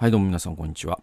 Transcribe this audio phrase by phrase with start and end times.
[0.00, 1.00] はい、どうも皆さん、こんにちは。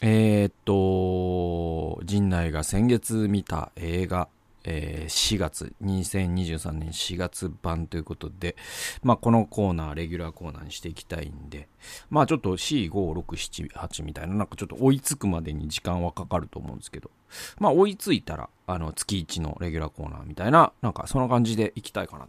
[0.00, 4.28] えー、っと、陣内が先月見た映画、
[4.62, 8.54] えー、4月、2023年4月版ということで、
[9.02, 11.66] まあ、このコーナー、レギュラーコーナーにしていきたいんで、
[12.10, 17.10] まあ、ちょっと4、5、6、7、8みたいな、なんかちょっと追いつくまでに時間はかかると思うんですけど、
[17.58, 22.28] まあ、追いついたら、あの、月1のレギュラーコーナーみたいな、なんかそんな感じでいきたいかな、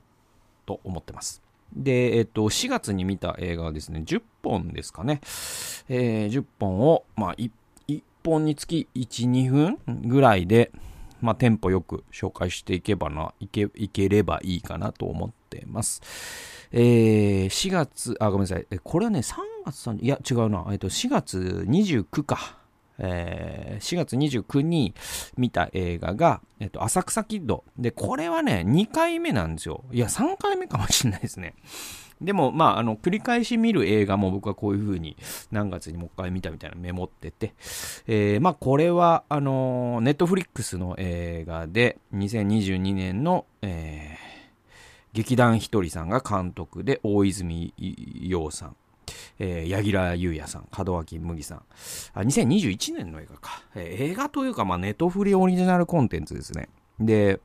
[0.66, 1.44] と思ってます。
[1.74, 5.22] で、えっと、4月に見た映画はですね、10本ですかね。
[5.90, 7.52] えー、10本を、まあ1、
[7.88, 10.72] 1本につき1、2分ぐらいで、
[11.22, 16.02] まあ、テンポよく紹介していけばな、いけ、いければいいかなと思ってます。
[16.72, 18.66] えー、4月、あ、ごめんなさい。
[18.84, 20.66] これはね、3月3、いや、違うな。
[20.72, 22.59] えっと、4月29か。
[23.00, 24.94] えー、4月29日に
[25.38, 27.64] 見た映画が、えっと、浅草キッド。
[27.78, 29.84] で、これはね、2回目なんですよ。
[29.92, 31.56] いや、3回目かもしれないですね。
[32.22, 35.16] でも、まあ、あの、繰り返し見る映画も僕はこういう風に
[35.52, 37.54] 何月にもう一回見たみたいなメモってて、
[38.08, 44.20] えー、まあ、これは、あの、ネットフリックスの映画で、2022年の、えー、
[45.14, 47.74] 劇団ひとりさんが監督で、大泉
[48.22, 48.76] 洋さん、
[49.40, 51.64] えー、柳楽優弥さん、門脇麦さん。
[52.14, 53.64] あ、2021年の映画か。
[53.76, 56.70] えー、映画というか、まあ、ネトフリオリジナルコンテンツですね。
[57.00, 57.40] で、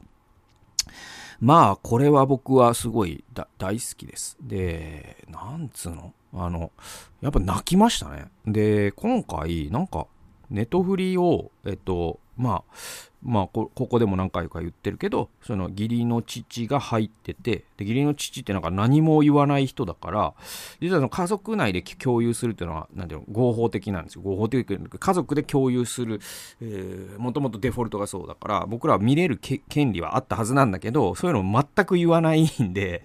[1.40, 3.24] まあ、これは僕はすごい
[3.58, 4.36] 大好きです。
[4.40, 6.12] で、なんつうの？
[6.32, 6.72] あの、
[7.20, 8.26] やっぱ泣きましたね。
[8.46, 10.06] で、今回、なんか、
[10.50, 12.74] ネトフリを、えっと、まあ、
[13.22, 20.34] まあこ、ここでも何回か言ってるけど、その義理の父が入ってて、で義理の父ってなんか何も言わない人だから、
[20.80, 24.22] 実はその家族内で共有するっていうのは、なんていうの、合法的なんですよ。
[24.22, 26.20] 合法的家族で共有する、
[26.60, 33.04] えー、もともとデフォルトがそうだから、僕らは見れる権利はあったはずなんだけど、そういうの全く言わないんで、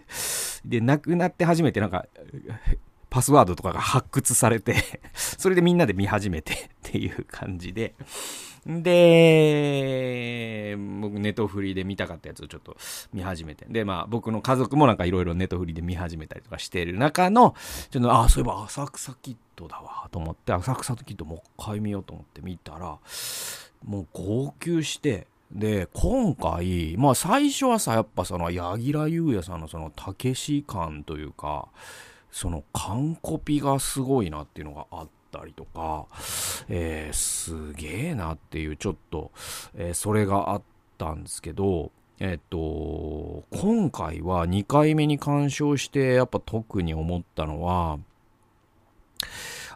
[0.65, 2.05] で、亡くなって初めてなんか、
[3.09, 4.75] パスワードとかが発掘されて
[5.13, 7.95] それでみんなで見始めてっていう感じで、
[8.65, 12.75] で、僕ネトフリで見たかったやつをちょっと
[13.13, 13.65] 見始めて。
[13.69, 17.55] で、まあ僕の家族もなんかいろいろネトフリで見始めたりとかしてる中の、
[17.89, 22.97] ちょっと、ああ、そういえば浅草キッドだわと思って、浅草キッドもう一回見ようと思って見たら、
[23.85, 31.69] もう号泣して、で、今回、まあ最初はさ、やっぱその、柳楽優弥さんのその、たけし感というか、
[32.29, 36.07] その、完コピがすごいなっていうのがあって、ったりとか、
[36.67, 39.31] えー、すげえなっていう、ちょっと、
[39.75, 40.61] えー、それがあっ
[40.97, 47.99] たんですけど、えっと、今回は2回目に鑑賞して、やっぱ特に思ったのは、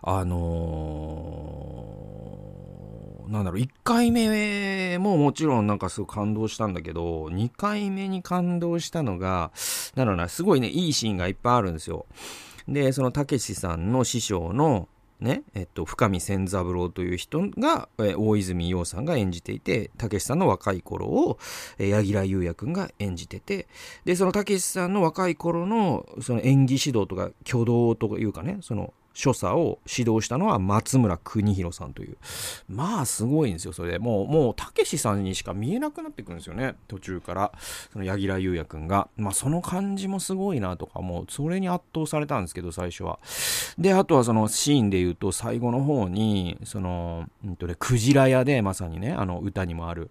[0.02, 9.52] あのー、なんだろう、1回目ももちろんなんかすごい感動したんだけど、2回目に感動したのが、
[9.96, 12.06] なんだろうな、すごいね、いいシーンがいっぱいあるんですよ。
[12.68, 14.90] で、そのたけしさんの師匠の、
[15.24, 21.40] ね、えっと、深見千三郎という人が、え大泉洋さんが演じていて、たけしさんの若い頃を、
[21.80, 23.68] え柳楽優弥くんが演じてて、
[24.06, 32.18] で、そのたけしさんの若い頃の、その演技指導とか挙動というかね、その、所作を指導したのは松村邦弘さんという。
[32.68, 34.00] まあ、すごいんですよ、それで。
[34.00, 37.52] もう、もう、たけしさんにしか見えなくなってくるんですよね、途中から。
[37.92, 39.08] その、柳楽優弥くんが。
[39.16, 43.20] まあ、その感じもすごいなとか、もう、それに圧倒されたんですけど、最初は。
[43.78, 50.10] で、あとはその、シーンで言うと、最後の方に、その、うんとね、クジラ屋で、まさにね、あの、歌にもある。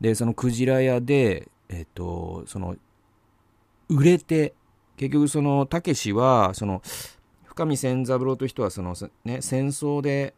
[0.00, 2.76] で、そのクジラ屋で、えっと、その、
[3.88, 4.54] 売れて、
[4.96, 6.82] 結局その、たけしは、その、
[7.54, 10.34] 深見千三郎という人はその、ね、戦争で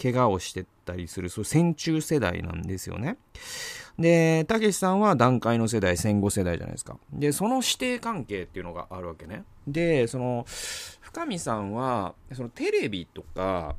[0.00, 3.18] 怪我をしてたりするそう戦中世代なんですよね。
[3.98, 6.98] で、たけしさんは団塊の世代、戦後世代じゃないですか。
[7.12, 9.44] で、その師弟関係っていうのがあるわけね。
[9.66, 10.44] で、その、
[11.00, 13.74] 深見さんは、そのテレビとか、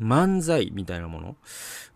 [0.00, 1.36] 漫才みたいなもの？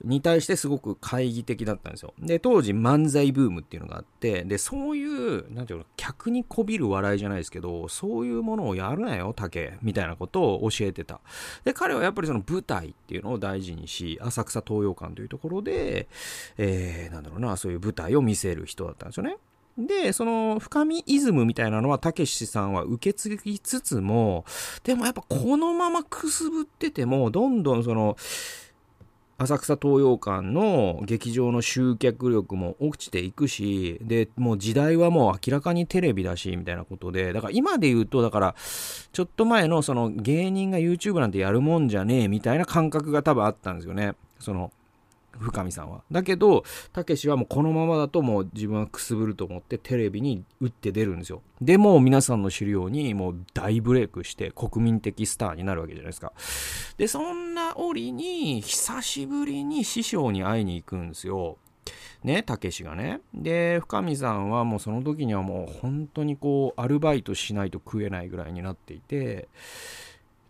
[0.04, 2.14] に対してすごく懐疑的だったんですよ。
[2.18, 11.20] で、当時漫才ブームっていうのがあって、で、そういう、なんていうの、客にこびる笑いじゃないですけど、そういうものをやるなよ、竹、みたいなことを教えてた。
[11.64, 16.08] で、彼はやっぱりその舞台っていうのを大事にし、浅草東洋館というところで、
[16.56, 19.36] えー、なんだろうな、そういう舞台を見せる人だったんですよね。
[19.86, 24.44] で、その深みイズムみたいなのはたけしさんは受け継ぎつつも、
[24.84, 28.16] でもやっぱこのままくすぶってても、どんどんその、
[29.42, 38.54] 浅草東洋館の劇場の集客力も落ちていくし、で、もう時代はもう明らかにテレビだし、みたいなことで、だから今で言うと、だから、
[39.12, 44.12] ちょっと前のその芸人が YouTube なんてやるもんじゃねえ、みたいな感覚が多分あったんですよね。
[44.40, 44.72] その、
[45.40, 46.02] 深見さんは。
[46.10, 51.42] だけど、たけしはもうこのままだともう自分はくすぶると思ってテレビに打って出るんですよ。
[51.60, 56.32] でも皆さんの知るようにもう大ブレイクして国民的スターになるわけじゃないですか。
[56.96, 61.56] で、そんな折に久しぶりに師匠に会いに行くんですよ。
[62.22, 63.20] ね、たけしがね。
[63.32, 69.48] で、深見さんはもうその時にはもう本当にこう、アルバイトしないと食えないぐらいになっていて、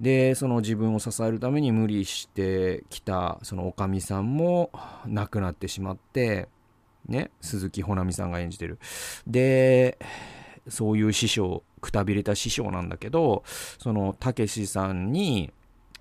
[0.00, 4.70] で、その自分を支えるために無理してきた、そのおかみさんも
[5.06, 6.48] 亡くなってしまって、
[7.06, 8.78] ね、鈴木保奈美さんが演じてる。
[9.26, 9.98] で、
[10.68, 13.42] そういう師匠、くたびれた師匠なんだけど、
[13.78, 15.52] その、たけしさんに、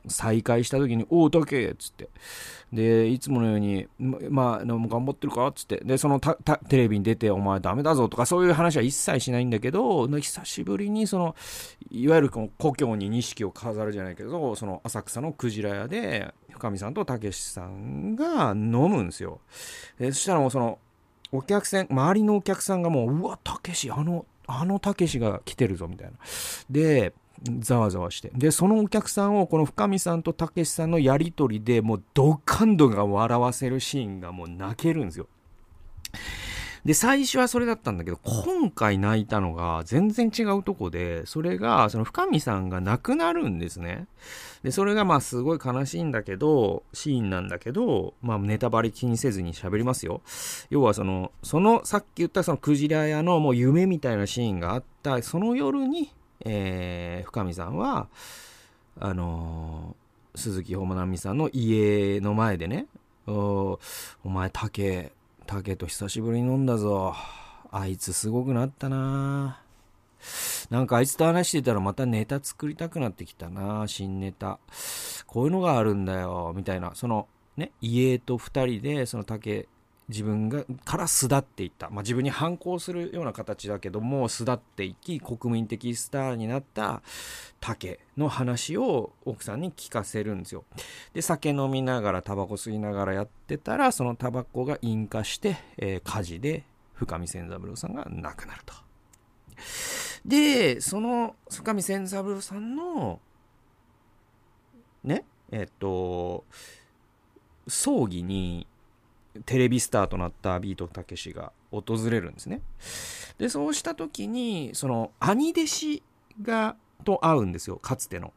[0.10, 2.10] 再会した時に、おう、たけっつって。
[2.74, 5.48] で、いつものように、まあ、も頑張ってるか？
[5.48, 5.78] っつって。
[5.84, 11.36] で、その、テレビに出て、お前ダメだぞとか、そういう話は一切しないんだけど、久しぶりに、その、
[11.90, 19.40] いわゆるこの故郷に錦を飾るじゃないけど、その浅草のクジラ屋で、深見さんとたけしさんが飲むんですよ。
[19.98, 20.78] で、そしたらもうその、
[21.32, 26.18] お客さん、周りのお客さんがもう、うわ、たけし、あの、あのたけしが来てるぞ、みたいな。
[26.70, 27.14] で、
[27.60, 28.32] ざわざわして。
[28.36, 35.28] で、そのお客さんをこの深見さんとたけしさんのやりとりでもうドカンドが笑わせるシーンがもう泣けるんですよ。
[36.86, 44.08] で、最初はそれだったんだけど、今回泣いたのが全然違うとこで、それが、その深見さんが亡くなるんですね。
[44.64, 50.22] で、それがまあすごい悲しいんだけど、シーンなんだけど、まあネタバレ気にせずに喋りますよ。
[50.70, 56.14] 要はその、そのさっき言ったそのクジラ屋のもう夢みたいなシーンがあった、その夜に、
[56.46, 58.08] えー、深見さんは、
[59.00, 62.88] あのー、鈴木保奈美さんの家の前でね、
[63.28, 63.80] お
[64.24, 65.12] お前、竹、
[65.46, 67.16] 竹と久しぶりに飲んだぞ。
[67.72, 69.62] あいつすごくなったな
[70.72, 74.60] なんかあいつと話してたらまたネタ作りたくなってきたな新ネタ。
[75.28, 76.92] こういうのがあるんだよ、みたいな。
[76.96, 77.28] その、
[77.58, 79.68] ね、家と二人で、その竹
[80.10, 87.04] 自分がから巣立っていった、まあ、自分に反抗するような形だけども巣立っていき国民的スターになった
[87.60, 90.66] 竹の話を奥さんに聞かせるんですよ。
[91.14, 96.64] で酒飲みながらタバコ吸いながらやってたらそのタバコが引火して、えー、火事で
[96.94, 98.74] 深見千三郎さんが亡くなると。
[100.26, 103.20] でその深見千三郎さんの
[105.04, 106.46] ねえっと
[107.68, 108.66] 葬儀に
[109.46, 112.62] テレビスターとなったビートたけしが訪れるんですね。
[113.38, 116.04] で、そうした時に、その兄弟子
[116.42, 116.76] が、
[117.06, 118.34] と会うんですよ、かつての。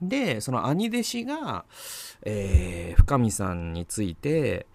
[0.00, 1.64] で、その兄弟子が、
[2.22, 4.66] えー、深見さんについて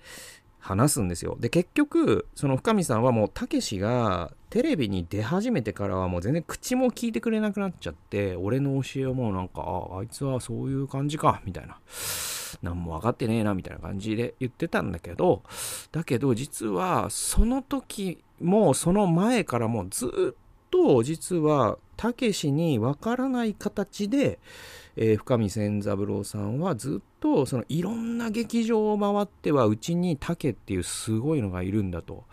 [0.59, 1.37] 話すんですよ。
[1.39, 11.77] で、結局、その深見さんはもう、たけしがテレビに出始めてからはもう全然口も聞いてくれなくなっちゃって、俺の教えをもうなんか、ああいつはそういう感じか、みたいな。
[12.61, 15.44] 何も分かってねえなみたいな感じで言ってたんだけど、
[15.91, 20.35] だけど実はその時もその前からもずっ
[20.69, 24.39] と実はたけしに分からない形で、
[24.99, 32.25] えー、深見千三郎さんはずっとそのいろんな劇場を回ってはうちに竹っていうすごいのがいるんだと。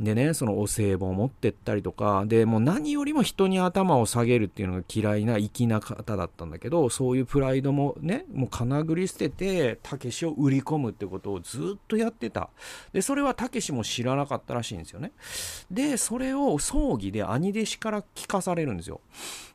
[0.00, 12.48] でね、そのお歳暮を持ってったりとか、で、もう何よりも人に頭を下げるっていうのが嫌いな粋な方だったんだけど、そういうプライドもね、もうかなぐり捨てて、たけしを売り込むってことをずっとやってた。
[12.94, 15.12] で、それはたけしも知らなかったらしいんですよね。
[15.70, 19.02] で、それを葬儀で兄弟子から聞かされるんですよ。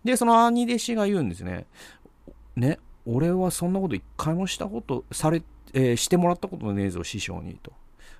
[0.03, 1.65] で、その兄弟子が言うんですね。
[2.56, 5.44] ね、俺はそんなこと一回もしたこと、され、
[5.74, 7.71] えー、してもらったことねえぞ、師匠にと。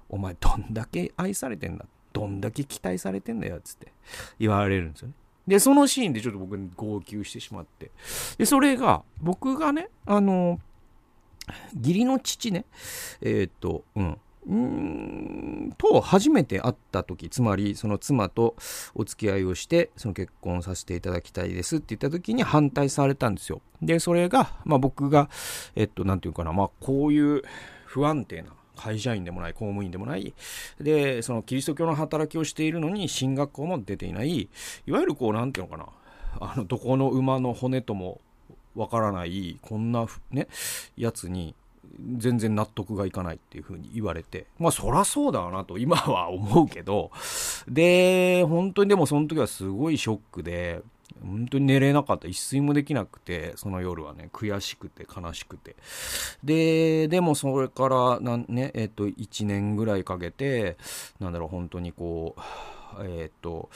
[0.10, 3.92] お前どんだけ愛されてんだどんだけ期待されてんだよ、つって
[4.40, 5.14] 言われるんですよね。
[5.48, 7.92] で、そのシーンでちょっと僕に号泣してしまって。
[8.38, 10.60] で、それが、僕がね、あの、
[11.76, 12.66] 義理の父ね、
[13.22, 18.56] えー、っと、うん、うんと初めて会った時つまりその妻と
[18.94, 23.62] お付き合いをしてその結婚させていただきたいですって言った時に反対されたんですよ。
[23.82, 25.30] でそれが、まあ、僕が
[25.76, 27.42] えっと何て言うかなまあこういう
[27.86, 30.34] 不安定な会社員でもない、公務員でもない、
[30.80, 34.50] で、そのキリスト教の働きをしているのに、進学校も出ていない、
[34.86, 35.88] いわゆるこう、なんていうのかな、
[36.42, 38.22] あの、どこの馬の骨とも
[38.76, 40.48] わからない、こんな、ね、
[40.98, 41.56] やつに、
[42.18, 47.12] 全然納得がいかないっていう風に言われて、まあそらそうだなと今は思うけど、
[47.68, 50.82] で、本当にでもその時はすごいショックで、
[51.24, 52.28] 本当に寝れなかった。
[52.28, 55.76] 一睡もできなくて、その夜はね、悔しくて悲しくて。
[56.44, 60.78] で、でもそれから、なんね、えっ、と、1年ぐらいかけて、
[61.20, 62.42] なんだろう、本当にこう、
[63.04, 63.70] えっ、と、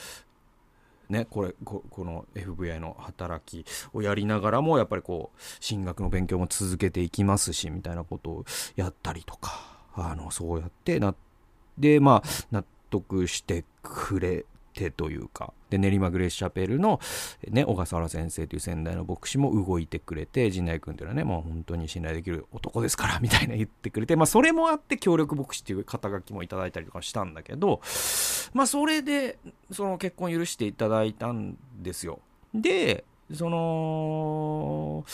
[1.10, 8.44] ね、これこ、の FBI の働きをやりながらも、やっぱりこう、進学の勉強も続けていきますし、みたいなことを
[8.76, 11.14] やったりとか、あのそうやってな
[11.78, 15.52] でまあ納得してくれてというか。
[15.70, 17.00] で練馬グレースチャペルの、
[17.48, 27.80] ね、小笠原先生という先代の牧師も動いてくれて陣内君というのはねもう本当に信頼できる男ですからみたいな言ってくれて、まあ、それもあって協力牧師っていう肩書きもいただいたりとかしたんだけど
[28.52, 29.38] まあそれで
[29.70, 32.18] その結婚許していただいたんですよ。
[32.52, 35.04] でその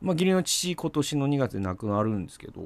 [0.00, 2.62] まあ義理の父今年の2月で亡くなるんですけど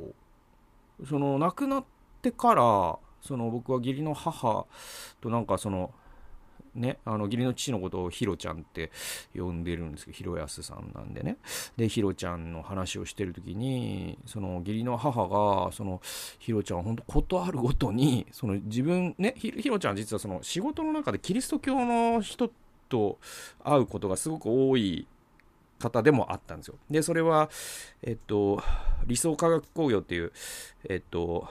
[1.09, 1.85] その亡くなっ
[2.23, 4.67] てからその僕は義理の母
[5.21, 5.93] となんかその
[6.75, 8.91] ね、あの義理の父のことをヒロちゃんって
[9.35, 11.37] 呼んでるんですけど、ヒロヤスさんなんでね。
[11.77, 16.01] で、ヒロちゃんの話をしてる時に、その義理の母が、その
[16.39, 22.51] ヒロちゃんは本当ことあるごとに、その自分、ね、ヒロちゃんは実はその仕事の中でキリスト教の人
[22.89, 23.19] と
[23.65, 25.07] 会うことがすごく多い
[25.79, 26.75] 方でもあったんですよ。
[26.91, 27.51] で、それは、
[28.03, 28.63] えっと、
[29.07, 30.33] 理想科学工業っていう、
[30.89, 31.49] えっと、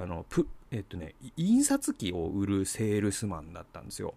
[0.00, 4.14] あの、プ、えっとね、印刷機を売るセールスマンだったんですよ。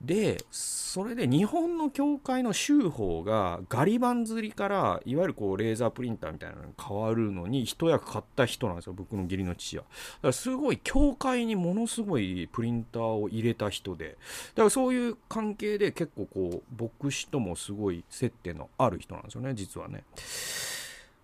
[0.00, 9.82] で、それで日本の教会の州法がガリバン釣りからいわゆるこうレーザープリンターみたいなのに変わるのに一役買った人なんですよ、僕の義理の父は。
[9.82, 14.16] だからすごい教会にものすごいプリンターを入れた人で、
[14.54, 20.04] だからそういう関係で結構こう牧師ともすごい接点のある人なんですよね、実はね。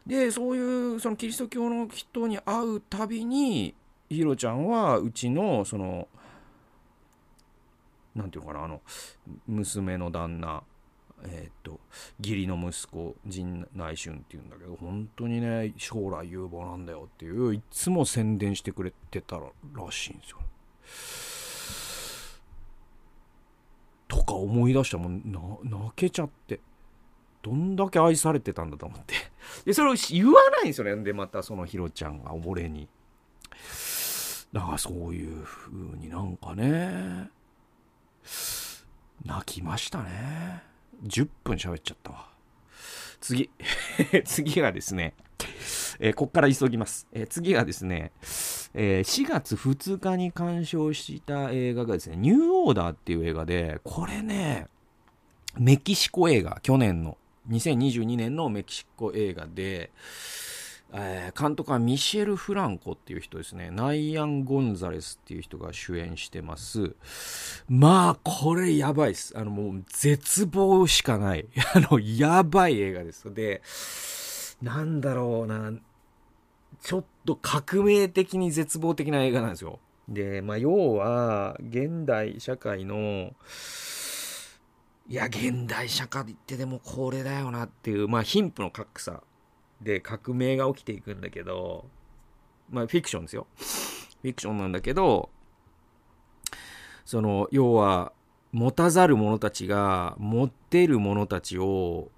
[0.07, 3.75] で、そういうそのキリスト教の人に会うたびに、
[4.09, 6.09] ヒロちゃんはうちのその
[8.15, 8.81] なんていうのかなあの
[9.47, 10.63] 娘の旦那
[11.27, 11.81] えっ、と
[12.21, 19.43] 義理の息子陣内俊っていうんだけど本当にね将来有望なんだよっていういつも宣伝してくれてたら
[19.91, 20.39] しいんですよ。
[24.07, 25.23] とか思い出したもん。
[25.65, 26.61] 泣けちゃって。
[27.43, 29.15] どんだけ愛されてたんだと思って。
[29.65, 31.03] でそれを言わないんですよね。
[31.03, 32.89] でまたそのヒロちゃんが俺に。
[34.55, 37.29] だからそういう風になんかね
[39.25, 40.63] 泣きましたね。
[41.05, 42.29] 10分喋っちゃったわ。
[43.21, 43.51] 次。
[44.25, 45.15] 次がですね、
[45.99, 47.09] えー、こっから急ぎます。
[47.13, 48.13] えー、次がですね、
[48.75, 54.69] えー、4月2日に鑑賞した映画がですね、ニューオーダーっていう映画で、これね、
[55.59, 57.19] メキシコ映画、去年の、
[57.49, 59.91] 2022年のメキシコ映画で、
[60.93, 63.71] えー、監督はミシェル・フランコっていう人ですね。
[63.71, 66.95] ナイアン・ゴンザレスっていう人が主演してます。
[67.69, 69.37] まあ、これやばいです。
[69.37, 71.47] あの、もう絶望しかない。
[71.75, 73.35] あの、やばい映画です。
[73.35, 73.63] で、
[74.63, 75.73] なんだろうな、
[76.81, 79.81] ちょっと革命的に絶望的な映画なんですよ。
[80.09, 83.33] で、まあ、要は、現代社会の、
[85.09, 89.23] いや、現代社会ってでもこれだよなっていう、まあ、貧富の格差
[89.81, 91.87] で革命が起きていくんだけど、
[92.71, 93.47] まあフィクションですよ。
[93.57, 95.31] フィクションなんだけど、
[97.05, 98.13] その、要は、
[98.53, 102.13] 持たざる者たちが持ってる者たちを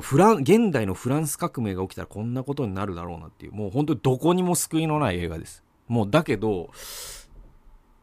[0.00, 6.70] フラン現代のフランス革命が起きたらこんなことになるだろうなっていうもう本当にどこにも救いのない映画ですもうだけど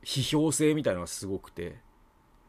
[0.05, 1.75] 批評性みたいなのがすごくて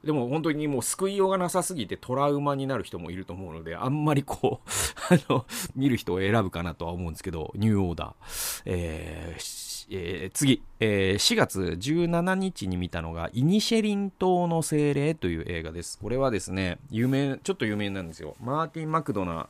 [0.04, 4.68] でも本当にもう救いようがなさすぎてトラウマになる人もいると思うので、あんまりこう
[5.14, 8.62] あの、見る人を選ぶかなとは思うんですけど、ニューオーダー。
[8.66, 15.99] えーえー、次、えー、4月17日に見たのが、イニシェリン島の精霊という映画です。
[15.99, 18.34] これはですね、有名、ちょっと有名なんですよ。
[18.40, 19.49] マーティン・マクドナ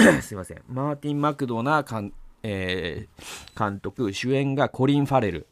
[0.00, 0.62] ー、 すいません。
[0.68, 2.12] マーティン・マクドナ監,、
[2.42, 5.46] えー、監督、主演がコリン・ファレル。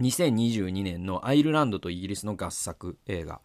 [0.00, 3.40] 2022年のアイルランドとイギリスの合作映画。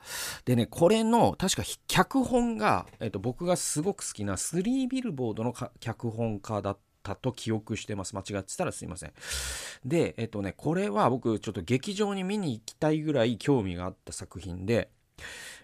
[0.45, 8.15] でね、これの、確か脚本が、えっと、僕がすごく好きなスリービルボードの脚本家だったと記憶してます。
[8.15, 9.13] 間違ってたらすいません。
[9.85, 14.89] で、えっとね、これは僕ちょっと劇場に見に行きたいぐらい興味があった作品で、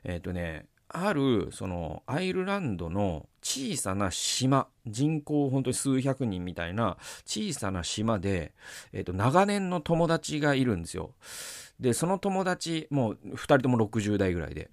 [0.04, 8.54] えっとね、ある、その、アイルランドの小さな島、人口本当に数百人みたいな小さな島で、
[8.92, 11.14] えっ、と、長年の友達がいるんですよ。
[11.80, 14.72] で、その友達、もう二人とも60代ぐらいで。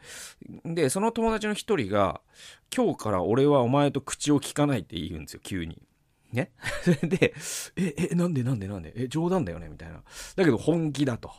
[0.65, 2.21] で、その友達の一人が、
[2.75, 5.83] 今日から俺はお前と口を聞かないって言うんですよ、急に。
[6.33, 6.51] ね。
[7.03, 7.35] で、
[7.77, 8.93] え、え、なんでなんでなんで？
[8.97, 9.69] え、冗談だよね？
[9.69, 10.03] みたいな。
[10.35, 11.31] だけど本気だと。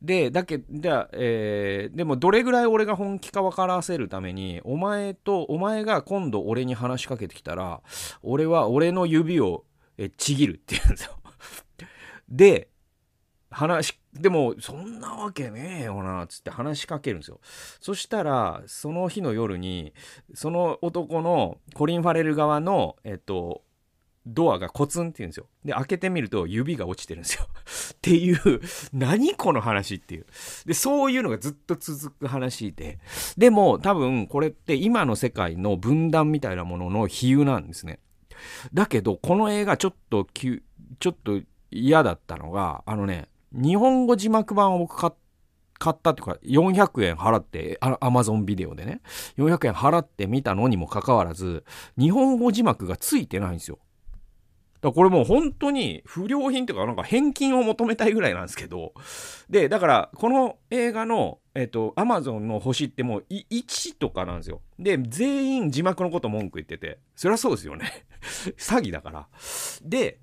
[0.00, 7.82] で、だけ、じゃえー、でもどれぐらい俺が本気か分からせるために、お前と、お前が今度俺に話しかけてきたら、
[8.22, 9.64] 俺は俺の指を
[9.98, 11.18] えちぎるって言うんですよ。
[12.28, 12.68] で、
[13.50, 17.40] 話、でも、そんなわけねえよな、つって話しかけるんですよ。
[17.80, 19.92] そしたら、その日の夜に、
[20.34, 23.62] その男のコリン・ファレル側の、えっと、
[24.26, 25.46] ドアがコツンって言うんですよ。
[25.64, 27.46] で、開けてみると指が落ちてるんですよ。
[27.94, 28.60] っていう、
[28.92, 30.26] 何この話っていう。
[30.66, 32.98] で、そういうのがずっと続く話で。
[33.36, 38.00] でも、多分これって今の世界の分断みたいなものの比喩なんですね。
[38.72, 49.00] だけど、この映画ちょっと、ちょっと嫌だったのが、あのね、日本語字幕版を僕買ったっていうか、400円払って、アマゾンビデオでね、
[49.36, 51.64] 400円払って見たのにもかかわらず、
[51.98, 53.78] 日本語字幕がついてないんですよ。
[54.80, 58.94] だこれもう本当に不良品というか、なんか返金を求めたいぐらいなんですけど。
[59.50, 64.60] で、だから、この映画の、えっ、と、アマゾンの星ってもう1とかなんですよ。
[64.78, 67.00] で、全員字幕のこと文句言ってて。
[67.16, 68.06] そりゃそうですよね。
[68.56, 69.28] 詐欺だから。
[69.82, 70.20] で、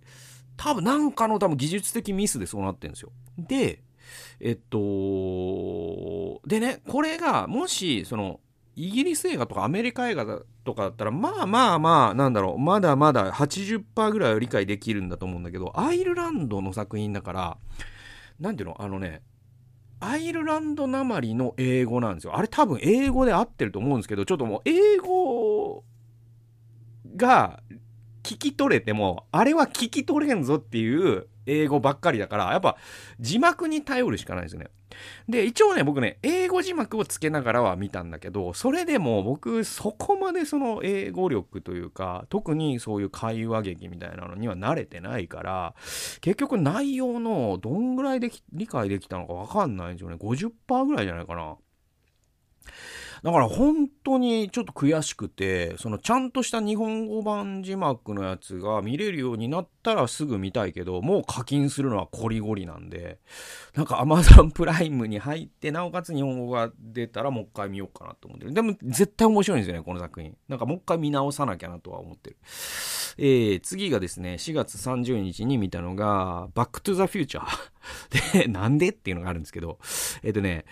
[0.56, 3.12] 多分なんかの多分技術的ミスでそうなってるんですよ。
[3.38, 3.84] で、
[4.40, 8.40] えっと、でね、これが、もし、その、
[8.76, 10.26] イギリス映画とかアメリカ映画
[10.66, 17.58] とかだったら、まあまあまあ、なんだろう、まだまだ80%ぐらいは理解できるんだと思うんだけど、アイルランドの作品だから、
[18.40, 19.22] なんていうの、あのね、
[20.02, 22.38] アイルランドなまりの英語なんですよ。
[22.38, 25.86] あれ多分英語で合ってると思うんですけど、ちょっともう英語
[27.16, 27.62] が
[28.24, 32.78] 聞き取れても、あれは聞き取れんぞっていう英語ばっかりだから、やっぱ
[33.20, 34.68] 字幕に頼るしかないですよね。
[35.28, 45.76] で、一応ね、僕ね、英語字幕をつけながらは見たんだけど、それでも僕、そこまでその英語力というか、特にそういう会話劇みたいなのには慣れてないから、
[46.22, 50.16] 結局内容のどんぐらいで理解できたのかわかんないんですよね。
[50.16, 51.56] 50%ぐらいじゃないかな。
[53.24, 63.20] だから本当にちょっと悔しくて、そのちゃんとした日本語版字幕のやつが見れるようになったらすぐ見たいけど、もう課金するのはコリゴリなんで、
[63.74, 68.54] なんか Amazon プライムに入って、なおかつ日本語が出たらもう一回見ようかなと思ってる。
[68.54, 70.36] でも絶対面白いんですよね、この作品。
[70.48, 72.38] なんかもう一回見直さなきゃなとは思ってる。
[73.18, 77.75] えー、次がですね、4月30日に見たのが、バックトゥザフューチャー。
[78.34, 79.80] で、なんでっていうのがあるんですけど、
[80.24, 80.66] えっ、とね、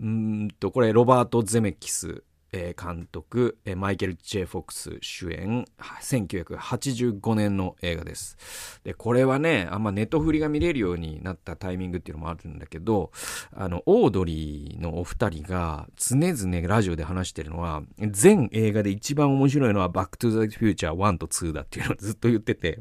[0.00, 2.22] うんと、これ、ロバート・ゼメキス
[2.52, 5.64] 監督、マイケル・ J・フォックス主演、
[6.00, 8.36] 1985年の映画です。
[8.84, 13.10] で、これはね、あんまネットフリが見れるようになったタイミングっていうのもあるんだけど、
[13.52, 22.80] あの、オードリーのお二人が常々ラジオで話してるのは、全映画で一番面白いのはバック・トゥ・ザ・フューチャー1と2だっていうのをずっと言ってて、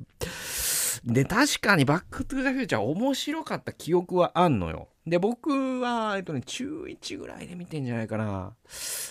[1.05, 4.89] で、確かにバックトゥザフューチャー面白かった記憶はあんのよ。
[5.07, 8.55] で、僕は、えっとね、中1ぐらいで見てんじゃないかな。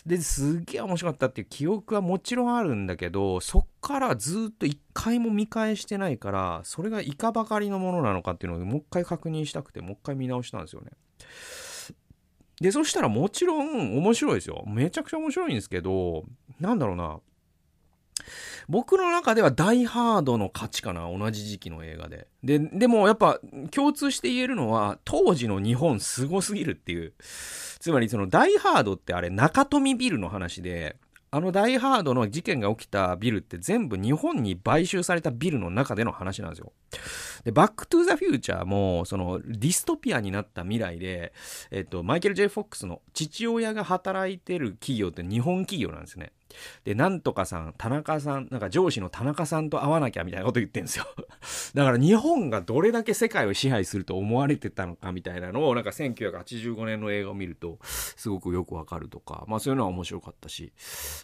[0.05, 10.91] で、すっげえ面白かったっていう記憶はもちろんあるんだけど、そっからずっと一回も見返してないから、それがいかばかりのものなのかっていうのをもう一回確認したくて、もう一回見直したんですよね。
[12.61, 14.65] で、そしたらもちろん面白いですよ。
[14.67, 16.25] めちゃくちゃ面白いんですけど、
[16.59, 17.21] なんだろうな。
[18.69, 22.29] 僕の中ではダイハードの勝ちかな、同じ時期の映画で。
[22.43, 27.13] で、でもやっぱ共通して言えるのは、当時の日本すごすぎるっていう。
[27.81, 30.97] つまりそのダイハードってあれナカトミビルの話で、
[31.31, 36.73] あのダイハードの事件が起きたビルって全部日本に買収されたビルの中での話なんですよ。
[37.45, 41.33] で、バックトゥザフューチャーも、そのディストピアになった未来で、
[41.71, 46.33] えっと、マイケル・ジェイ・フォックスの父親が働いてる企業って日本企業なんですね。
[46.85, 51.07] で、なんとかさん、田中さん、なんか上司の田中さんと会わなきゃみたいなこと言ってんですよ。
[51.75, 60.73] だから日本がどれだけ世界を支配すると思われてたのかみたいなのを、なんか1985年の映画を見ると、すごくよくわかるとか、まあそういうのは面白かったし。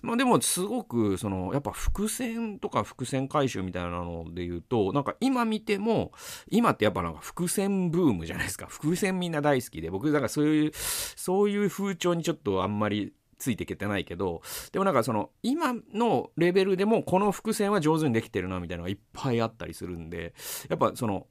[0.02, 6.09] まあでもすごく、その、やっぱ伏線とか伏線回収みたいなので言うと、なんか今見ても、
[6.50, 8.66] 今ってやっぱなんか伏線ブームじゃないですか。
[8.66, 14.42] 伏線みんな大好きで、僕だからそういう、そういう風潮にちょっとあんまりついていけてないけど、
[14.72, 20.34] でもなんかその、今のレベルでもこの伏線は上手にできてるなみたいなのがいっぱいあったりするんで、
[20.68, 21.26] やっぱその、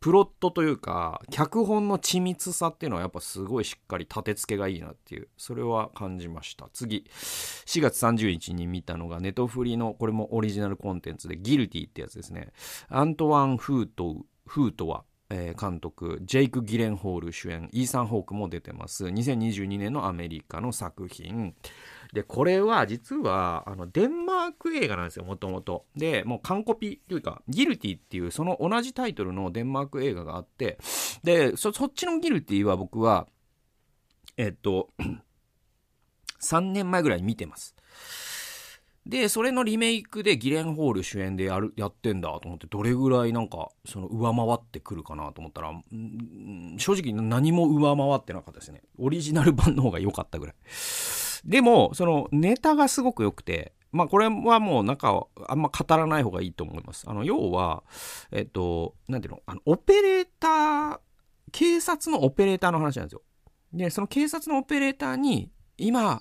[0.00, 6.68] プロットというか、脚本の緻密さっていうのはやっぱすごいしっかり立て付けがいいなっていう、それは感じました。
[6.72, 12.52] 次、4月30日に見たのがネトフリの、これもオリジナルコンテンツで、ギルティってやつですね。
[12.88, 19.06] アントワン・フート、フートは、えー、監督、ジェイク・ギレンホール主演、イーサン・ホークも出てます。
[19.06, 21.54] 2022年のアメリカの作品。
[22.14, 25.84] で、これは実は、あの、デンマーク映画なんですよ、もともと。
[25.94, 30.78] で、もう完コピというか、ギルティっていうその同じタイトルのデンマーク映画があって、
[31.22, 33.28] で、そ、そっちのギルティは僕は、
[34.38, 34.88] えっと、
[36.40, 37.74] 3年前ぐらい見てます。
[39.08, 45.72] で、それのリメイクでギレンホール主演でやる、やってんだと思って、どれぐらいなんか、その上回ってくるかなと思ったら、
[46.76, 48.82] 正直何も上回ってなかったですね。
[48.98, 50.54] オリジナル版の方が良かったぐらい。
[51.42, 57.08] でも、そのネタがすごく良くて、まあこれはもうなんかあんま語らない方がいいと思います。
[57.08, 57.84] あの、要は、
[58.30, 61.00] えっと、なんていうの、あの、オペレーター、
[61.50, 63.22] 警察のオペレーターの話なんですよ。
[63.72, 66.20] で、その警察のオペレーターに、今、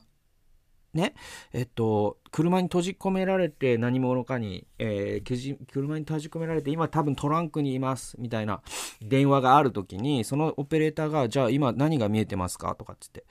[0.94, 1.14] ね、
[1.54, 8.62] えっと、車に閉じ込められて何者かに、えー、車に閉じ込められて今多分トランクにいますみたいな
[9.02, 12.76] 電話がある時にそのオペレーターがじゃあ今何が見えてますか？
[12.76, 13.24] とかっつって。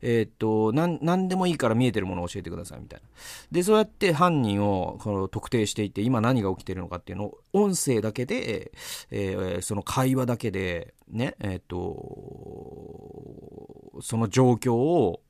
[0.00, 3.06] えー、っと何でもいいから見えてるものを教えてくださいみたいな。
[3.52, 8.72] でそうやって犯人をこの特定していって今何が起きてるのかっていうのを音声だけで、
[9.10, 11.74] えー、その会話だけでねえー、っと
[14.00, 15.20] その状況を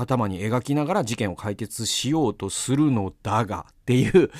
[0.00, 4.30] 頭に描きながら事件を解決しようとするのだがっていう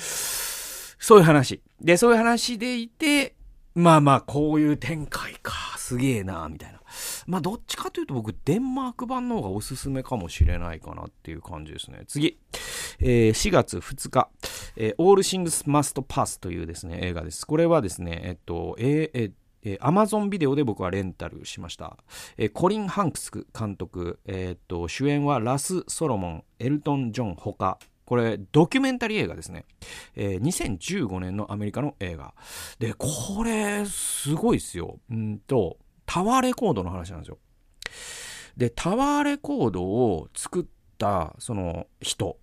[0.99, 1.61] そういう話。
[1.81, 3.35] で、そういう話でいて、
[3.73, 6.81] まあまあ、こういう展開か、すげえな、みたいな。
[7.25, 12.03] まあ、どっちかというと僕、デンマーク版の方がおすすめかもしれないかなっていう感じですね。
[12.07, 12.37] 次。
[12.99, 14.29] えー、4月2日、
[14.75, 17.47] えー、All Things Must Pass というですね、映画です。
[17.47, 19.31] これはですね、えっと、えー、えー
[19.63, 21.97] えー、Amazon ビデオで僕はレンタルしました。
[22.37, 29.65] えー、コリン・ハンクス監督、えー、っと、主演はラス・ソロモン、エルトン・ジョンほか、これ、ドキュメンタリー映画ですね。
[30.15, 32.33] えー、2015年のアメリカの映画。
[32.79, 34.99] で、これ、すごいっすよ。
[35.11, 37.37] うんと、タワーレコードの話なんですよ。
[38.57, 40.65] で、タワーレコードを作っ
[40.97, 42.39] た、その人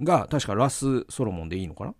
[0.00, 1.94] が、確かラス・ソロモンでいいのかな？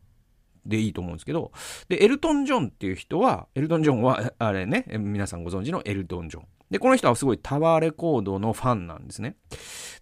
[0.69, 1.51] でいいと思うんですけど、
[1.89, 6.45] で、エルトン・ジョンっていう人は、エルトン・ジョンは、 あれね、皆さんご存知のエルトン・ジョン。
[6.71, 9.37] で、この人はすごいタワーレコードのファンなんですね。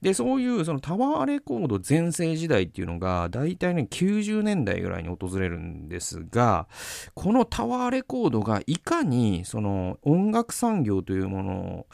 [0.02, 6.66] で、そういうそのタワーレコード全盛時代っていうのが、大体ね、90年代ぐらいに訪れるんですが、
[7.14, 11.86] このタワーレコードがいかにその音楽産業というもの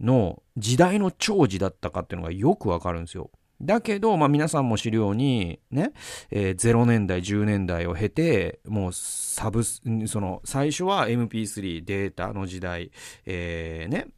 [0.00, 3.30] の時代の寵児だったかっていうのがよくわかるんですよ。
[3.60, 5.92] だけど、まあ皆さんも知るように、ね、
[6.30, 12.90] えー、0年代、10年代を経て、もうサブス、その、最初は MP3 データの時代、
[13.26, 14.08] えー、ね、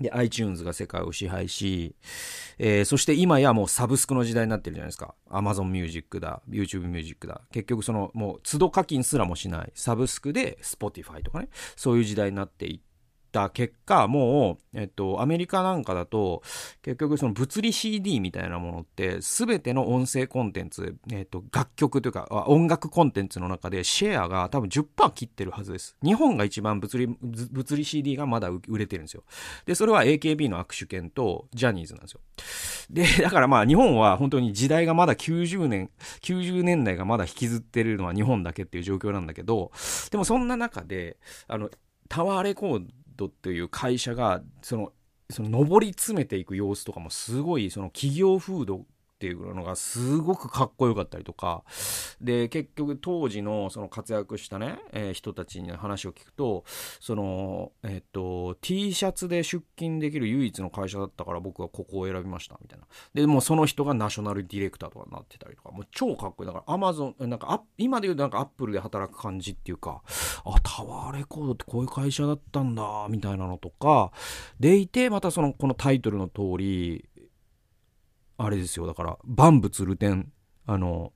[0.00, 1.96] で、iTunes が世界を支配し、
[2.58, 5.14] えー、そして今やもうサブスクの時代になってるじゃないですか。
[5.30, 7.40] Amazon Music だ、YouTube Music だ。
[7.50, 9.72] 結局その、もう、都度課金すらもしない。
[9.74, 11.48] サブスクで Spotify とかね。
[11.76, 12.80] そういう時代になっていっ
[13.36, 16.42] た結果、もう、えっと、アメリカなんかだと、
[16.80, 25.96] 結局その物理 CD みたいなものって、すべての音声コンテンツ、えっと、楽曲というか、音楽コンテンツの中でシェアが多分10%切ってるはずです。
[26.02, 29.24] 日本が一番物理、物理 CD がまだ売れてるんですよ。
[29.66, 32.20] で、それは AKB の握手券とジャニーズなんですよ。
[32.88, 35.90] で、だからまあ日本は本当に時代がまだ90年、
[36.22, 39.72] 90年代がまだ引きずってるのは日本だけっていう状況なんだけど、
[40.10, 41.18] でもそんな中で、
[41.48, 41.68] あの、
[42.08, 44.92] タワーレコードっていう会社がその
[45.30, 51.64] その上り詰めていく様子とかもすごいその企業風土っていうのがすごくかっこよかったりとか。
[52.20, 56.64] で結局当時のその活躍したね、えー、人たちに話を聞くと
[57.00, 62.84] そのえっ、と T シャツで出勤できる唯一の会社だったから僕はここを選びましたみたいな。
[63.14, 65.70] でもその人がナショナルディレクターとかになってたりとか。
[65.70, 66.46] もう超かっこいい。
[66.46, 70.02] だからアマゾンなんか今で言うとなんかアップルで働く感じっていうか
[70.44, 74.12] あタワーレコードってこういう会社だったんだみたいなのとか。
[74.60, 77.08] でいてまたそのこのタイトルの通り
[78.38, 80.32] あれですよだから万物ルテン
[80.66, 81.12] あの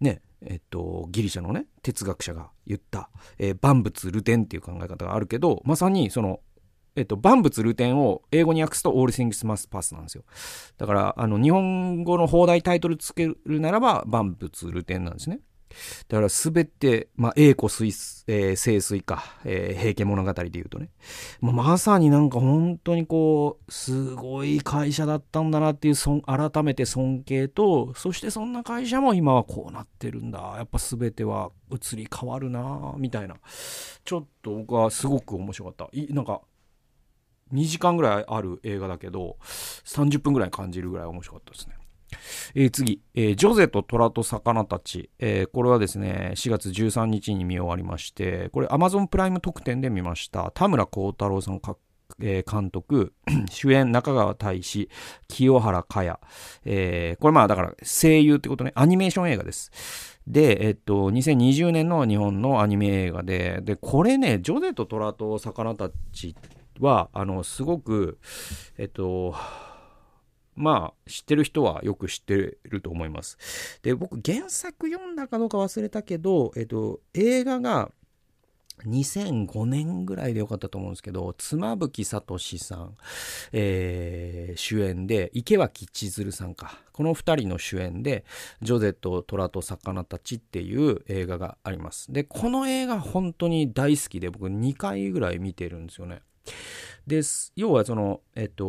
[0.00, 6.40] ねえっと、ギリシャのね、哲学者が言った、えー、万物ルテンっていう考え方があるけど、まさにその、
[6.96, 10.24] えっと、万物ルテンを英語に訳すとオールシングスマスパスなんですよ。
[10.78, 15.40] だから、あの、日本語の放題タイトルつけるならば、万物ルテンなんですね。
[16.08, 20.90] だからすべて、まあ、栄枯水、えー、清水か、えー、平家物語で言うとね。
[21.40, 30.54] まあ、まさになんか本当にこう、すごい会社だったんだなっていう、改めて尊敬と、そしてそんな会社も今はこうなってるんだ。
[30.56, 33.36] やっぱすべては移り変わるなみたいな。
[34.04, 35.96] ちょっと僕はすごく面白かった。
[35.96, 36.42] いなんか、
[37.52, 39.36] 2時間ぐらいある映画だけど、
[39.84, 41.76] 30分ぐらい感じるぐらい面白かったですね。
[42.54, 50.50] えー、次、えー、ジョゼと虎と魚たち、えー、これはですね、4月13日に見終わりまして、これ Amazon プライム特典で見ました。
[50.54, 51.60] 田村幸太郎さん、
[52.20, 53.14] え監督、
[53.50, 54.88] 主演中川大志、
[55.28, 56.18] 清原果耶、
[56.64, 59.70] えこれまあだから声優ってことね、アニメーション映画です。
[60.26, 66.36] で、えっと、2020年の日本のアニメ映画で、で、これね、ジョゼと虎と魚たち
[66.80, 68.18] は、あの、すごく、
[68.78, 69.34] えっと、
[70.54, 73.38] まあ、知ってる人はよく知ってると思います。
[73.82, 77.90] で、僕、原作読んだかどうか忘れたけど、えっと、映画が、
[78.86, 82.96] 2005年ぐらいでよかったと思うんですけど、妻夫木聡さん、
[83.52, 86.80] えー、主演で、池脇千鶴さんか。
[86.92, 88.24] この二人の主演で、
[88.60, 92.12] ジョゼと虎と魚たちっていう映画があります。
[92.12, 96.22] で、この映画本当に大好きで、僕2回ぐらい見てるんですよね。
[97.06, 97.22] で。
[97.56, 98.64] 要はその、えっと、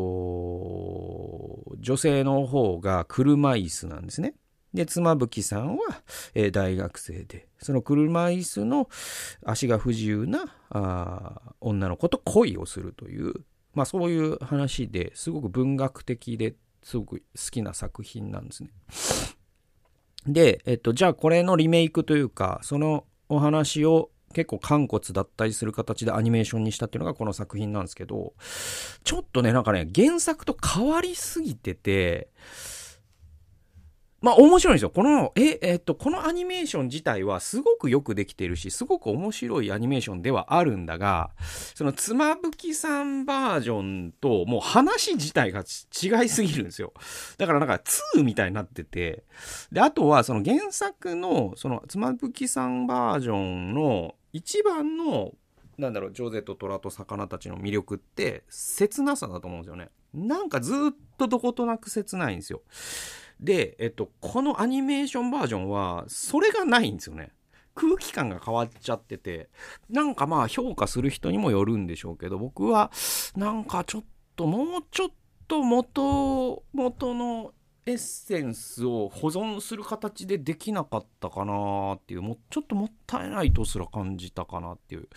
[1.79, 4.35] 女性の方が車椅子なんですね。
[4.73, 6.01] で、妻夫木さんは、
[6.33, 8.89] えー、大学生で、その車椅子の
[9.45, 13.33] 足が不自由なあ女の子と恋をするという、
[13.73, 18.71] まあそういう話ですごく文学的ですごく好きな作品なんですね。
[20.25, 28.33] で、えっと、じゃあこれのリメイクというか、そのお話を結構肝骨だったりする形でアニメーションにしたっていうのがこの作品なんですけど、
[29.03, 32.29] ちょっとね、なんかね、原作と変わりすぎてて、
[34.23, 34.89] まあ面白いんですよ。
[34.89, 41.31] この、え、えっと、このアニメーション自体はすごくよくできてるし、すごく面白いアニメーションではあるんだが、
[41.75, 46.93] その妻夫木さんバージョンともう話自体が違いすぎるんですよ。
[47.37, 47.81] だからなんか
[48.15, 49.25] 2みたいになってて、
[49.73, 55.33] で、あとはその原作の、その妻夫木さんバージョンの一番の
[55.77, 59.89] なんだろう、ジョゼと虎と魚たちの魅力って、切なさだと思うんですよね。
[60.13, 60.77] なんかずっ
[61.17, 62.61] とどことなく切ないんですよ。
[63.39, 67.31] で、えっと、このアニメーションバージョンは、それがないんですよね。
[67.75, 69.49] 空気感が変わっちゃってて、
[69.89, 72.91] なんかまあ評価する人にもよるんでしょうけど、僕は
[73.35, 74.03] なんかちょっ
[74.35, 75.09] ともうちょっ
[75.47, 77.51] と元、元の
[77.85, 85.07] エッセンスを保存する形でできなかったかなっていう、もうちょっともったいないとすら感じたかなっていう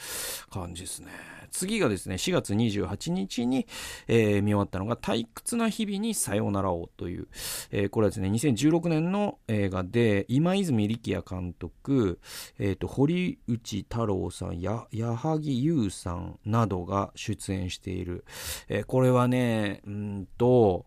[0.50, 1.12] 感じですね。
[1.50, 3.66] 次がですね、4月28日に、
[4.08, 7.28] えー、見終わったのが、退屈な日々にさよならをという、
[7.70, 12.20] えー、これはですね、2016年の映画で、今泉力也監督、
[12.58, 18.24] え、ー、と、堀内太郎さんや、矢作優さんなどが出演している、
[18.68, 20.84] えこれはね、うんと、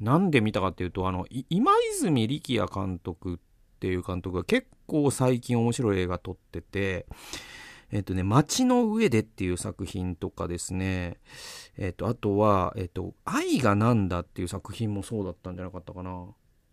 [0.00, 3.38] なんで見たかっていうと、あの、今泉力也監督っ
[3.80, 7.06] ていう監督が結構最近面白い映画撮ってて、
[7.90, 11.16] えっとね、街の上でっていう作品とかですね、
[11.78, 16.26] えっと、あとは、えっと、愛がなんだっていう作品もそうだったんじゃなかったかな。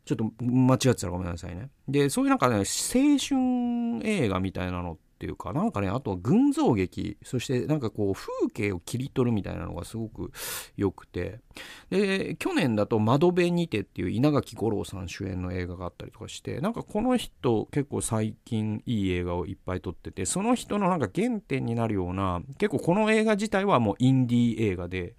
[0.05, 1.69] ちょっと間違ってたらごめんなさいね。
[1.87, 10.31] で、そういうなんかね、青春映画みたいなのっていうか、なんかね、あとは群像劇、そしてなんかこう風景を切り取るみたいなのがすごく
[10.77, 11.39] 良くて、
[11.89, 25.15] で、去年だと窓辺にてっていう稲垣吾郎さん主演の映画があったりとかして、なんかこの人結構最近いい映画をいっぱい撮ってて、その人のなんか原点になるような、結構この映画自体はもうインディー映画で、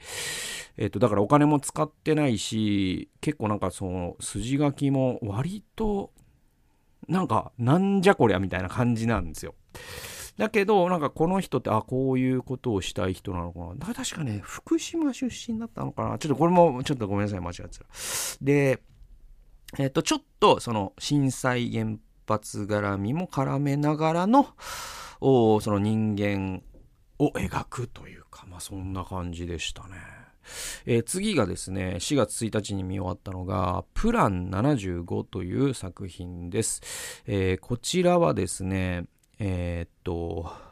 [0.78, 6.10] えっ、と、だからお金も使ってないし、結構なんかその筋書きも割と
[7.08, 9.54] なんか、なんじゃこりゃみたいな感じなんですよ。
[10.36, 13.74] だけど、なんかこの人って、あ、こういうことをしたい人なのかな。
[13.74, 16.18] だ確かね、福島出身だったのかな。
[16.18, 17.86] ちょっとこれも、ちょっとごめんなさい、間違ってた。
[18.42, 18.82] で、
[19.78, 21.96] えっ、と、ちょっと、その、震災原
[22.28, 24.48] 発絡みも絡めながらの、
[25.20, 26.62] おその人間
[27.18, 29.96] を描くというか、まあそんな感じでしたね。
[30.86, 36.82] えー、次がですね、4月1日に見終わったのが、プラン75という作品です。
[37.26, 39.06] えー、こちらはですね、
[39.38, 40.65] えー、っと、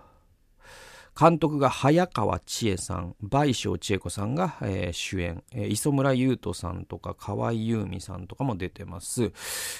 [1.18, 9.32] 監督が早川千恵さん、倍賞千恵子さんが、えー、主演、えー、磯村優斗さんとか河合優美さんとかも出てます。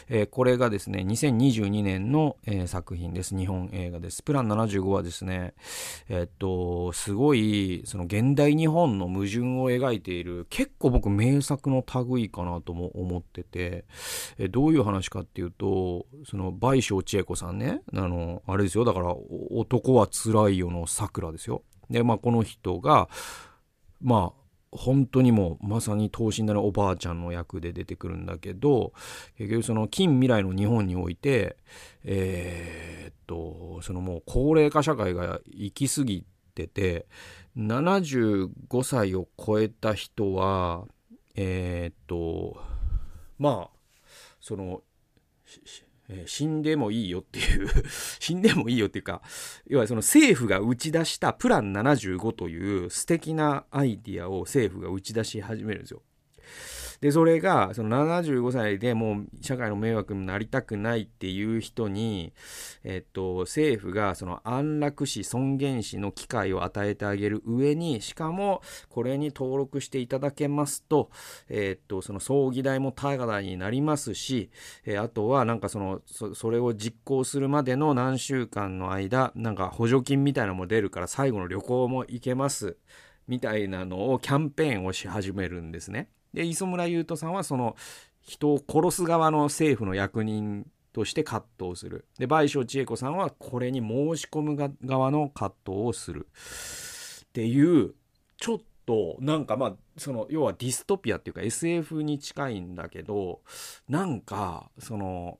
[0.09, 3.37] えー、これがですね、2022年の、え作品です。
[3.37, 4.23] 日本映画です。
[4.23, 5.55] プラン75はですね、
[6.09, 13.85] えっと、すごい、その現代日本の矛盾を描いている、結構僕名作の類かなとも思ってて、
[14.39, 19.17] えどういう話かっていうと、その倍賞千恵子さんね、あの、あれですよ、だから、
[19.51, 21.63] 男は辛いよの桜ですよ。
[21.91, 23.09] で、まあ、この人が、
[24.01, 28.93] まあ、本当にもうまさに等身大のおばあちゃんの役で出てくるんだけど
[29.39, 31.57] 結局その近未来の日本において
[32.03, 36.25] えー、っとそのもう高齢化社会が行き過ぎ
[36.57, 37.07] てて
[37.57, 38.49] 75
[38.83, 40.85] 歳を超えた人は
[41.37, 42.61] えー、っと
[43.39, 44.11] まあ
[44.41, 44.83] その
[46.09, 47.69] えー、死んでもいいよっていう
[48.21, 49.23] 死んでもいいよっていうか、
[49.67, 56.03] 要はその政府が打ち出したプラン75という素敵なアイディアを政府が打ち出し始めるんですよ。
[57.01, 62.33] で、それが、その75歳でもう社会の迷惑になりたくないっていう人に、
[62.83, 71.11] えっと、政府がその安楽死、尊厳死の機会を与えてあげる上に、しかも、これに登録していただけますと、
[71.49, 74.51] えっと、その葬儀代もタダになりますし、
[74.87, 82.77] えあとはなんかそのそ、れを実行するまでの何週間の間、なんか補助金みたいなのも出るから最後の旅行も行けます。
[83.27, 86.09] みたいなのをキャンペーンをし始めるんですね。
[86.35, 87.77] で、磯村優斗さんはその
[88.21, 92.07] 人を殺す側の政府の役人として葛藤する。
[92.19, 96.29] で、賠償千恵子さんはこれに申し込む側の葛藤をする。
[97.25, 97.95] っていう、
[98.37, 103.41] ちょっと、なんかまあ、その、要はディストピアっていうか SF に近いんだけど、
[103.89, 105.39] なんか、その、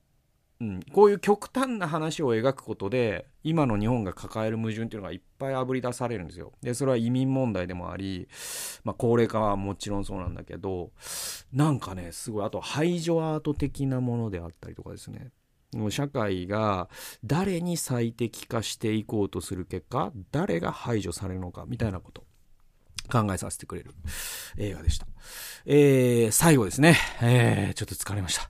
[0.61, 6.53] うん、こういう極端な話を描くことで今の日本が抱える矛盾っていうのがいっぱいあぶり出されるんですよ。
[6.61, 8.29] でそれは移民問題でもあり、
[8.85, 10.91] まあ、高齢化はもちろんそうなんだけど
[11.51, 15.31] なんかねすごいあと排除アート的なものであったりとかですね
[15.73, 16.87] もう社会が
[17.25, 22.23] 誰に最適化していこうとする結果誰が排除されるのかみたいなこと
[23.11, 23.91] 考えさせてくれる
[24.57, 25.05] 映画でした。
[25.65, 28.49] えー、最後ですね、えー、ちょっと疲れました。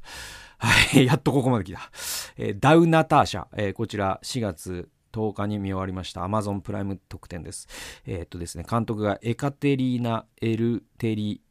[0.58, 1.92] はい、やっとここまで来た。
[2.38, 7.68] えー、ダウナターシャ、えー、こちら4月10日に見終わりました Amazon プライム特典です。
[8.06, 11.42] えー、っとですね、監督がエカテリーナ・エルテリ、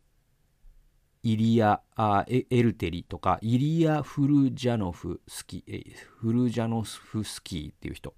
[1.23, 8.15] イリア・あエルテリとか、イリア・フルジャノフスキー、フルジャノフスキーっていう人。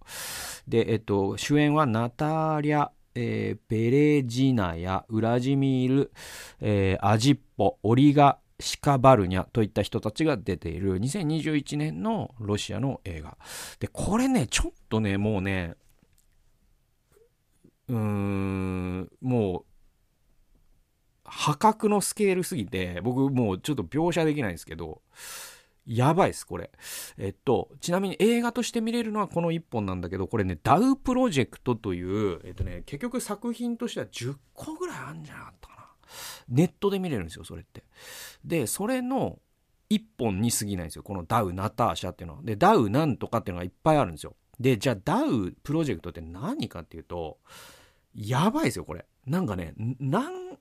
[0.67, 6.13] で、えっと、主演はナターリャ・えー、ペレジナやウラジミール、
[6.61, 13.37] えー、アジッポ、オリガ・シカバルニャといった人たちが出ている2021年のロシアの映画。
[13.79, 15.75] で、これね、ちょっとね、もうね、
[17.89, 19.65] うーん、もう、
[21.25, 25.03] 破格のスケールすぎて、僕もうちょっと描写できないんですけど、
[25.87, 26.71] やばいです、これ。
[27.17, 35.83] えっと、ちなみに映画として見れるのはこの1本なんだけど、これね、ダウプロジェクトという、えっとね、結局作品としては10個ぐらいあるんじゃなかったかな。
[36.49, 37.85] ネットで見れるんですよ、それって。
[38.47, 39.39] で、それの
[39.91, 41.03] 1本に過ぎないんですよ。
[41.03, 42.43] このダウ、ナターシャっていうのは。
[42.43, 44.37] で、ダウなんとかっていうのがいっぱいあるんですよ。
[44.59, 47.39] で、じゃあダウプロジェクトって何かっていうと、
[48.15, 49.05] やばいですよ、これ。
[49.27, 50.59] なんかね、何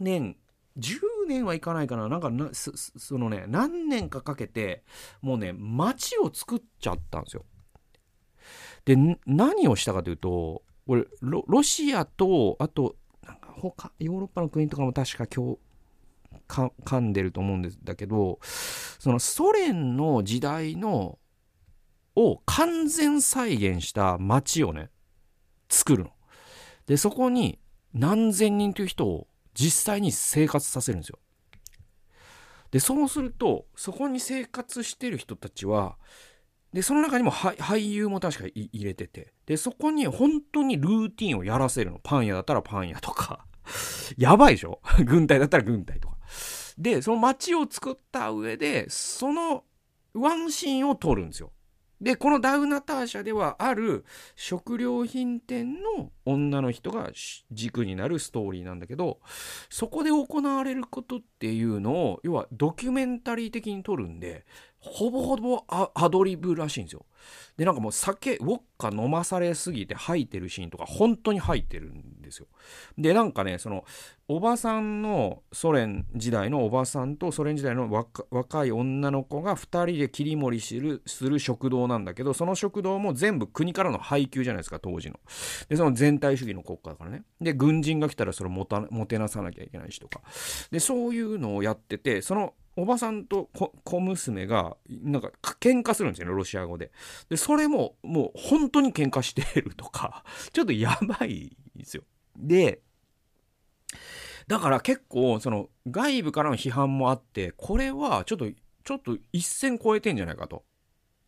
[0.00, 0.36] 年、
[0.78, 2.08] 10年はいかないかな。
[2.08, 4.84] なんか、そのね、何年かかけて、
[5.20, 7.44] もうね、街を作っちゃったんですよ。
[8.84, 8.96] で、
[9.26, 15.58] 何をしたかというと、これロ、シアと、あと、なんか他、ヨーロッパの国とかも確か今日、
[16.46, 21.18] か噛んでると思うんですだけどそのソ連の時代の
[22.14, 24.90] を完全再現した街をね
[25.68, 26.10] 作るの。
[26.86, 27.58] でそこに
[27.92, 31.18] 何千人という人を実際に生活させるんですよ。
[32.70, 35.96] でそうするとそこに生活してる人たちは
[36.72, 43.46] でその中にも俳優も確か入れててでそこに本当にルーティンをやらせるのパン屋だったらパン屋とか
[44.18, 44.80] やばいでしょ？
[45.04, 46.15] 軍隊だったら軍隊とか。
[46.78, 49.64] で、その街を作った上で、その
[50.14, 51.52] ワンシーンを撮るんですよ。
[52.00, 57.10] で、このダウナターシャではある食料品店の女の人が
[57.50, 59.20] 軸になるストーリーなんだけど、
[59.70, 64.44] そこで行われることっていうのを、要はドキュメンタリー的に撮るんで、
[64.86, 67.04] ほぼほぼアドリブらしいんですよ。
[67.56, 72.46] で、なんかもう酒、ウォッカ飲まされすぎて吐いてるシーンとか本当に吐いてるんですよ。
[72.98, 73.84] で、なんかね、その、
[74.28, 77.90] おばさんの、ソ連時代のおばさんとソ連時代の
[78.30, 85.18] 若い女の子が2人で切り盛りするする食堂なんだけど、その食堂も全部国からの配給じゃないですか、当時の。
[85.68, 87.22] で、その全体主義の国家だからね。
[87.40, 90.20] で、軍人が来たらそれをもたもてなさなきゃいけないしとか。
[90.70, 93.48] で、そういうのをやってて、そのおばさんと
[93.84, 96.92] 小娘が、なんか、喧嘩するんですよね、ロシア語で。
[97.30, 102.04] で、それも、もう、本当に喧嘩してるとか、 ちょっとやばいんですよ。
[102.36, 102.82] で、
[104.46, 108.46] だから結構、その、外部からの批判もあって、これは、ちょっと、
[108.84, 110.64] ちょっと一線超えてんじゃないかと。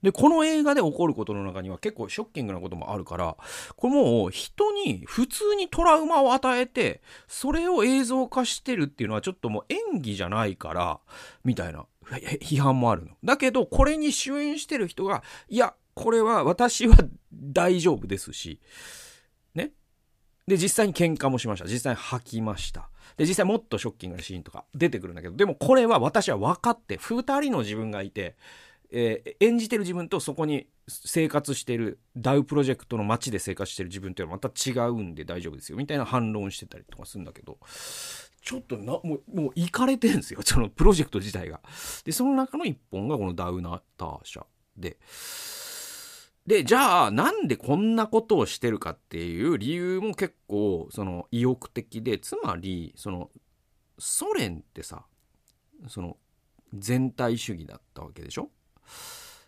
[0.03, 3.37] で、この映画で起こることの中には結構ショッキングなこともあるから、
[3.77, 11.01] これもう人に普通にトラウマを与えて、それを映像化してるっていうのはちょっともう演技じゃないから、
[11.45, 11.87] みたいな
[12.41, 13.17] 批判もあるの。
[13.25, 16.97] だけど、これに主演してる人が、いや、これは私は
[17.33, 18.61] 大丈夫ですし、
[19.55, 19.73] ね？
[20.47, 21.67] で、実際に喧嘩もしました。
[21.67, 22.89] 実際に吐きました。
[23.17, 28.37] で、実際もっとショッキングなシーンとか出てくるんだけど、でもこれは私は分かって、二人の自分がいて、
[28.91, 37.59] えー、演じてる自分とそこに生活してるダウプロジェクトの街で生活してる自分っていうのはまた違うんで大丈夫ですよみたいな反論してたりとかするんだけど
[38.41, 40.41] ちょっとな、もう、もう行かれてるんですよ。
[40.43, 41.61] そのプロジェクト自体が。
[42.05, 44.97] で、その中の一本がこのダウナター社で。
[46.47, 53.31] で、じゃあ、なんでこんなことをしてるかっていう理由も結構、その、意欲的で、つまり、その、
[53.99, 55.05] ソ連ってさ、
[55.89, 56.17] その、
[56.73, 58.51] 全体主義だったわけでしょ？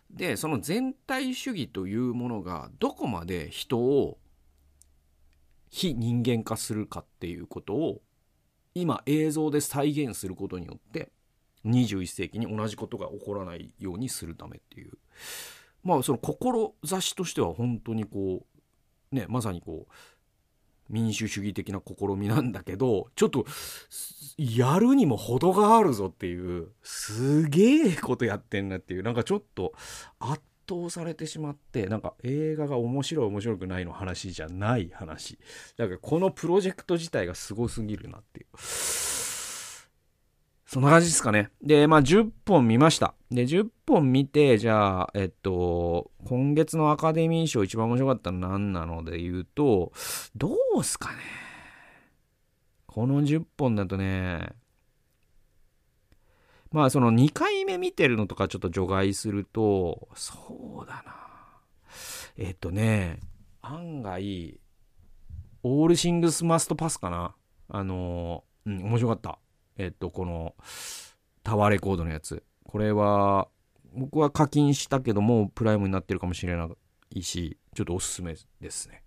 [0.09, 4.17] で、その全体主義というものが、どこまで人を
[5.69, 8.01] 非人間化するかっていうことを
[8.75, 11.11] 今映像で再現することによって
[11.65, 14.91] 21世紀に同じことが起こらないようにするためっていう。
[15.83, 18.45] まあその志としては本当にこ
[19.11, 19.93] うねまさにこう
[20.91, 23.45] 民主主義的な試みなんだけどちょっと
[24.37, 29.73] やるにも程があるぞっていうすげえことやってんなっていうなんかちょっと
[30.19, 35.37] 圧倒されてしまってなんか映画が面白い面白くないの話じゃない話。
[35.77, 38.57] だからこのプロジェクト自体がすごすぎるなっていう。
[40.71, 49.91] そんな感じですかねでまあ10本見ましたで10本見てじゃあえっと今月のアカデミー賞一番面白かったのは何なので言うと
[50.33, 51.17] どうすかね
[52.87, 54.53] この10本だとね
[56.71, 61.13] まあその2回目見てるのとかちょっと除外すると、そうだな。
[62.37, 63.19] えっとね、
[63.61, 64.57] 案外、
[65.63, 67.35] オールシングスマストパスかな。
[67.67, 69.40] あの、うん、面白かった。
[69.77, 70.55] えっと、この、
[71.43, 72.43] タワーレコードのやつ。
[72.63, 73.47] これは、
[73.93, 76.69] 僕は課金したけども、プライムになってるかもしれな
[77.15, 79.03] いし、ちょっとおすすめですね。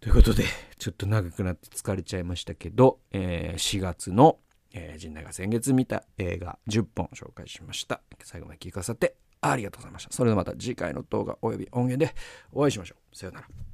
[0.00, 0.44] ということで、
[0.78, 4.38] ちょっと長くなって疲れちゃいましたけど、えー、4月の
[4.74, 8.00] えー、陣内が先月見た映画10本紹介しました。
[8.22, 10.12] 最後まで聞かせてありがとうございました。
[10.12, 12.14] それではまた次回の動画及び音源で
[12.52, 13.16] お会いしましょう。
[13.16, 13.71] さようなら。